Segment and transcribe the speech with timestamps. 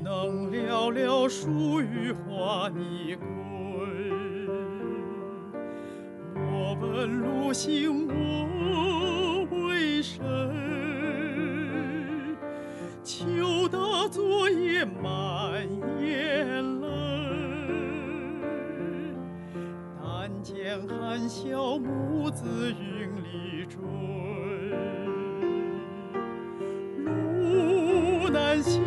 [0.00, 3.26] 能了了树与花的归。
[6.34, 10.22] 我问路行我为谁？
[13.02, 13.78] 秋的
[14.10, 15.66] 昨夜满
[16.00, 16.86] 眼泪，
[20.02, 23.78] 但见含笑母子云里追。
[27.04, 28.82] 路难行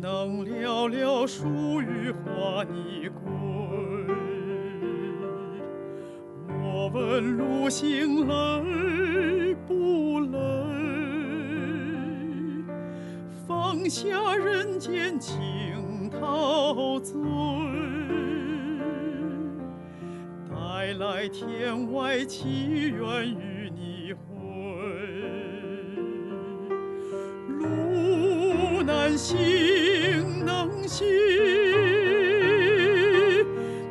[0.00, 3.20] 能了了树与花你归？
[6.46, 10.38] 莫问路行累不累？
[13.46, 17.18] 放下人间情陶醉，
[20.48, 24.18] 带来天外奇缘与你会。
[27.58, 29.36] 路难行
[30.88, 31.06] 心，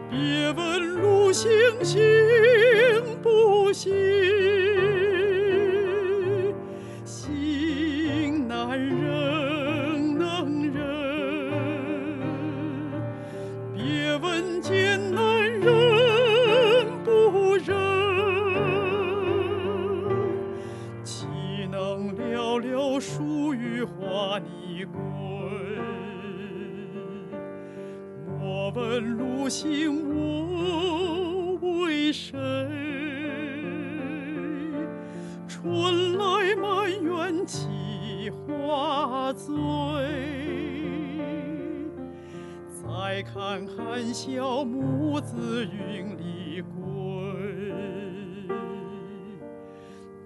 [0.10, 1.48] 别问路行
[1.84, 2.02] 行
[3.22, 3.94] 不行。
[7.06, 10.82] 行难忍能忍，
[13.76, 17.76] 别问艰难忍不忍。
[21.04, 21.28] 岂
[21.72, 24.46] 能了了树与花的
[24.86, 25.77] 归？
[28.48, 32.32] 莫问路行我为谁？
[35.50, 39.52] 春来满园起花醉，
[42.72, 46.72] 再看含笑母子云里归。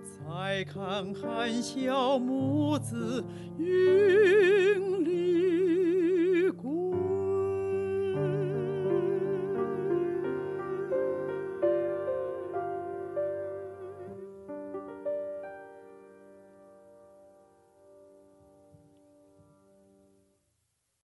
[0.05, 3.25] 再看含笑母子
[3.57, 3.90] 云